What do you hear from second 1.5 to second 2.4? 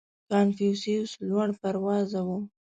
پروازه و.